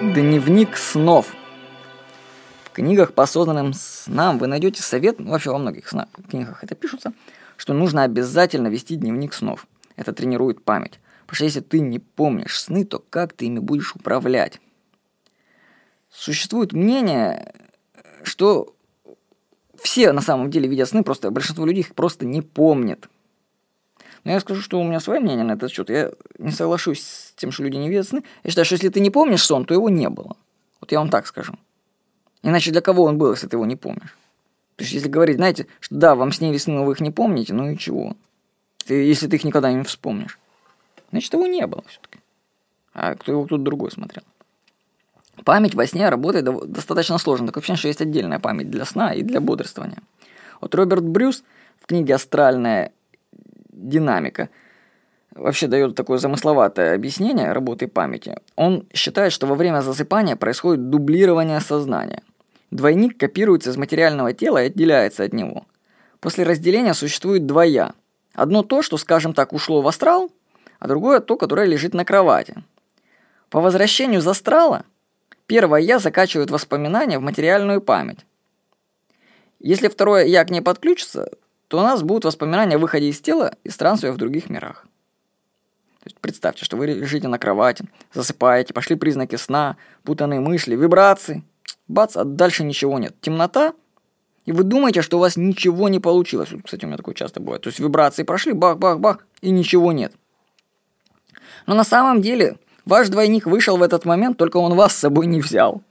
[0.00, 1.36] Дневник снов.
[2.64, 6.74] В книгах по осознанным снам вы найдете совет, ну, вообще во многих снах, книгах это
[6.74, 7.12] пишутся,
[7.58, 9.66] что нужно обязательно вести дневник снов.
[9.96, 11.00] Это тренирует память.
[11.26, 14.58] Потому что если ты не помнишь сны, то как ты ими будешь управлять?
[16.10, 17.52] Существует мнение,
[18.22, 18.74] что
[19.82, 23.10] все на самом деле видят сны, просто большинство людей их просто не помнит.
[24.24, 25.88] Но я скажу, что у меня свое мнение на этот счет.
[25.88, 28.22] Я не соглашусь с тем, что люди не видят сны.
[28.44, 30.36] Я считаю, что если ты не помнишь сон, то его не было.
[30.80, 31.54] Вот я вам так скажу.
[32.42, 34.16] Иначе для кого он был, если ты его не помнишь?
[34.76, 37.52] То есть, если говорить, знаете, что да, вам снились сны, но вы их не помните,
[37.52, 38.16] ну и чего?
[38.86, 40.38] Ты, если ты их никогда не вспомнишь.
[41.10, 42.18] Значит, его не было все-таки.
[42.94, 44.22] А кто его тут другой смотрел?
[45.44, 47.46] Память во сне работает достаточно сложно.
[47.46, 49.98] Так вообще, что есть отдельная память для сна и для бодрствования.
[50.60, 51.42] Вот Роберт Брюс
[51.80, 52.92] в книге «Астральная
[53.88, 54.48] динамика
[55.34, 58.36] вообще дает такое замысловатое объяснение работы памяти.
[58.56, 62.22] Он считает, что во время засыпания происходит дублирование сознания.
[62.70, 65.66] Двойник копируется из материального тела и отделяется от него.
[66.20, 67.94] После разделения существует два «я».
[68.34, 70.30] Одно то, что, скажем так, ушло в астрал,
[70.78, 72.62] а другое то, которое лежит на кровати.
[73.48, 74.84] По возвращению из астрала
[75.46, 78.20] первое «я» закачивает воспоминания в материальную память.
[79.58, 81.28] Если второе «я» к ней подключится,
[81.70, 84.86] то у нас будут воспоминания о выходе из тела и странствия в других мирах.
[86.00, 91.44] То есть представьте, что вы лежите на кровати, засыпаете, пошли признаки сна, путанные мысли, вибрации.
[91.86, 93.14] Бац, а дальше ничего нет.
[93.20, 93.74] Темнота,
[94.46, 96.48] и вы думаете, что у вас ничего не получилось.
[96.64, 97.62] Кстати, у меня такое часто бывает.
[97.62, 100.12] То есть вибрации прошли, бах-бах-бах, и ничего нет.
[101.66, 105.26] Но на самом деле ваш двойник вышел в этот момент, только он вас с собой
[105.26, 105.82] не взял.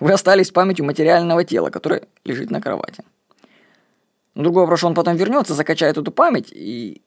[0.00, 3.04] Вы остались с памятью материального тела, которое лежит на кровати.
[4.34, 7.02] Другой вопрос, что он потом вернется, закачает эту память, и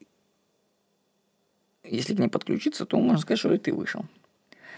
[1.84, 4.06] если к ней подключиться, то можно сказать, что и ты вышел.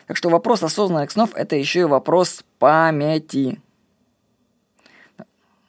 [0.08, 3.62] Так что вопрос осознанных снов– это еще и вопрос памяти.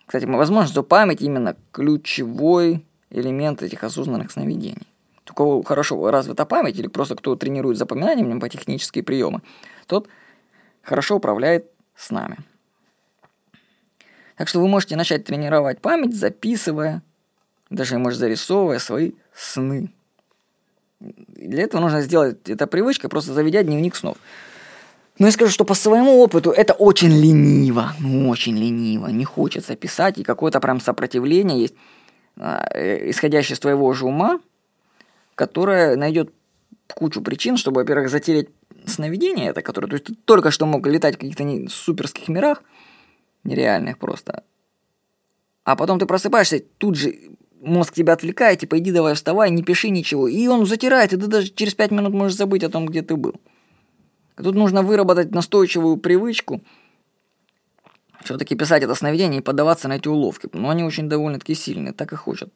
[0.06, 4.86] Кстати, возможно, что память именно ключевой элемент этих осознанных сновидений.
[5.28, 9.42] У кого хорошо развита память, или просто кто тренирует запоминанием по технические приемы,
[9.86, 10.08] тот
[10.82, 12.38] хорошо управляет с нами.
[14.40, 17.02] Так что вы можете начать тренировать память, записывая,
[17.68, 19.92] даже, может, зарисовывая свои сны.
[20.98, 24.16] Для этого нужно сделать это привычкой, просто заведя дневник снов.
[25.18, 29.76] Но я скажу, что по своему опыту это очень лениво, ну очень лениво, не хочется
[29.76, 31.74] писать, и какое-то прям сопротивление есть,
[32.38, 34.40] а, э, исходящее из твоего же ума,
[35.34, 36.32] которое найдет
[36.94, 38.48] кучу причин, чтобы, во-первых, затереть
[38.86, 42.62] сновидение это, которое, то есть ты только что мог летать в каких-то суперских мирах,
[43.44, 44.44] нереальных просто.
[45.64, 47.14] А потом ты просыпаешься, тут же
[47.60, 50.28] мозг тебя отвлекает, типа иди давай вставай, не пиши ничего.
[50.28, 53.16] И он затирает, и ты даже через пять минут можешь забыть о том, где ты
[53.16, 53.34] был.
[54.36, 56.62] Тут нужно выработать настойчивую привычку
[58.22, 60.48] все-таки писать это сновидение и поддаваться на эти уловки.
[60.52, 62.52] Но они очень довольно-таки сильные, так и хочет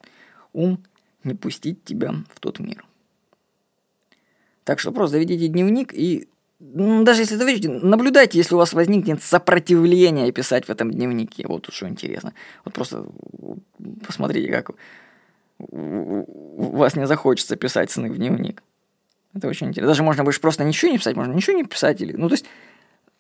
[0.53, 0.83] ум
[1.25, 2.87] не пустить тебя в тот мир.
[4.65, 6.29] Так что просто заведите дневник и
[6.61, 11.47] даже если заведете, наблюдайте, если у вас возникнет сопротивление писать в этом дневнике.
[11.47, 12.33] Вот что интересно.
[12.65, 13.07] Вот просто
[14.07, 14.71] посмотрите, как
[15.59, 18.63] у вас не захочется писать сны в дневник.
[19.35, 19.89] Это очень интересно.
[19.89, 22.01] Даже можно будешь просто ничего не писать, можно ничего не писать.
[22.01, 22.13] Или...
[22.13, 22.47] Ну, то есть,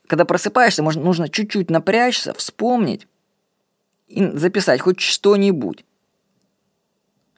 [0.06, 3.08] когда просыпаешься, можно, нужно чуть-чуть напрячься, вспомнить
[4.06, 5.84] и записать хоть что-нибудь.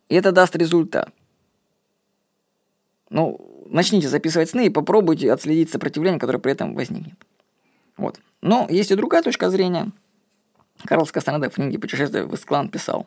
[0.09, 1.13] И это даст результат.
[3.11, 7.15] Ну, начните записывать сны и попробуйте отследить сопротивление, которое при этом возникнет.
[7.97, 8.21] Вот.
[8.43, 9.91] Но есть и другая точка зрения.
[10.85, 13.07] Карлос Кастанеда в книге «Путешествие в Исклан» писал.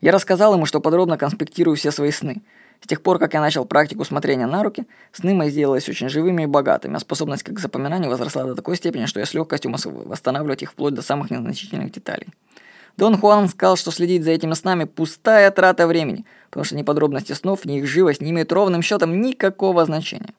[0.00, 2.42] «Я рассказал ему, что подробно конспектирую все свои сны.
[2.82, 6.42] С тех пор, как я начал практику смотрения на руки, сны мои сделались очень живыми
[6.42, 9.90] и богатыми, а способность к запоминанию возросла до такой степени, что я с легкостью могу
[10.06, 12.26] восстанавливать их вплоть до самых незначительных деталей.
[12.96, 17.32] Дон Хуан сказал, что следить за этими снами– пустая трата времени, потому что ни подробности
[17.32, 20.32] снов, ни их живость не имеют ровным счетом никакого значения.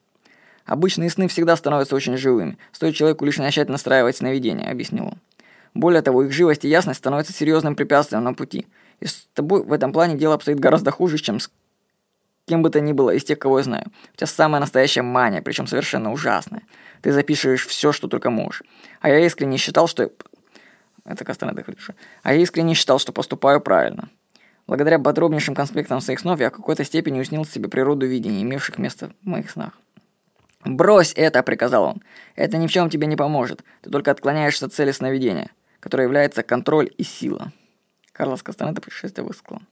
[0.65, 5.19] Обычные сны всегда становятся очень живыми, стоит человеку лишь начать настраивать сновидения, объяснил он.
[5.73, 8.65] Более того, их живость и ясность становятся серьезным препятствием на пути.
[8.99, 11.51] И с тобой в этом плане дело обстоит гораздо хуже, чем с
[12.47, 13.85] кем бы то ни было из тех, кого я знаю.
[14.13, 16.63] У тебя самая настоящая мания, причем совершенно ужасная.
[17.01, 18.63] Ты запишешь все, что только можешь.
[19.01, 20.09] А я искренне считал, что
[21.07, 21.95] это Кастанеда Хрюша.
[22.23, 24.09] А я искренне считал, что поступаю правильно.
[24.67, 29.11] Благодаря подробнейшим конспектам своих снов я в какой-то степени уснил себе природу видений, имевших место
[29.21, 29.79] в моих снах.
[30.65, 32.03] «Брось это!»– приказал он.
[32.35, 33.63] «Это ни в чем тебе не поможет.
[33.81, 37.53] Ты только отклоняешься от цели сновидения, которая является контроль и сила».
[38.11, 39.65] Карлос Кастанеда «Путешествие в Исклон».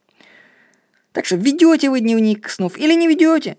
[1.12, 3.58] Так что ведете вы дневник снов или не ведете?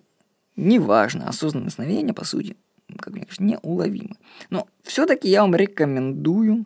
[0.55, 2.55] Неважно, осознанное сновидение, по сути,
[2.97, 4.15] как мне кажется, неуловимы.
[4.49, 6.65] Но все-таки я вам рекомендую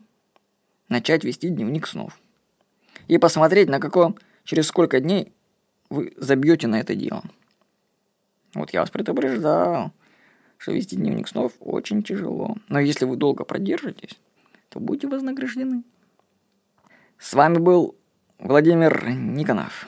[0.92, 2.20] начать вести дневник снов.
[3.08, 5.34] И посмотреть, на каком, через сколько дней
[5.90, 7.24] вы забьете на это дело.
[8.54, 9.92] Вот я вас предупреждал,
[10.58, 12.58] что вести дневник снов очень тяжело.
[12.68, 14.20] Но если вы долго продержитесь,
[14.70, 15.84] то будете вознаграждены.
[17.18, 17.96] С вами был
[18.38, 19.88] Владимир Никонов.